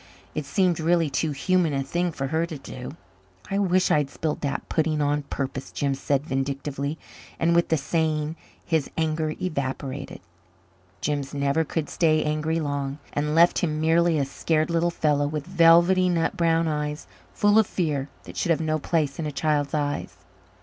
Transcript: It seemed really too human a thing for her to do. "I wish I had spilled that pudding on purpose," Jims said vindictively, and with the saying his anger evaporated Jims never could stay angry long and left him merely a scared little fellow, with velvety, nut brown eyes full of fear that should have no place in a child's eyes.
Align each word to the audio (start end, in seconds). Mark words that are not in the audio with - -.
It 0.33 0.45
seemed 0.47 0.79
really 0.79 1.11
too 1.11 1.29
human 1.29 1.73
a 1.73 1.83
thing 1.83 2.11
for 2.11 2.29
her 2.29 2.47
to 2.47 2.57
do. 2.57 2.95
"I 3.51 3.59
wish 3.59 3.91
I 3.91 3.99
had 3.99 4.09
spilled 4.09 4.41
that 4.41 4.67
pudding 4.67 4.99
on 4.99 5.21
purpose," 5.21 5.71
Jims 5.71 5.99
said 5.99 6.25
vindictively, 6.25 6.97
and 7.39 7.53
with 7.53 7.67
the 7.69 7.77
saying 7.77 8.35
his 8.65 8.89
anger 8.97 9.35
evaporated 9.39 10.19
Jims 11.01 11.35
never 11.35 11.63
could 11.63 11.87
stay 11.87 12.23
angry 12.23 12.59
long 12.59 12.97
and 13.13 13.35
left 13.35 13.59
him 13.59 13.79
merely 13.79 14.17
a 14.17 14.25
scared 14.25 14.71
little 14.71 14.89
fellow, 14.89 15.27
with 15.27 15.45
velvety, 15.45 16.09
nut 16.09 16.35
brown 16.35 16.67
eyes 16.67 17.05
full 17.31 17.59
of 17.59 17.67
fear 17.67 18.09
that 18.23 18.35
should 18.35 18.49
have 18.49 18.59
no 18.59 18.79
place 18.79 19.19
in 19.19 19.27
a 19.27 19.31
child's 19.31 19.75
eyes. 19.75 20.15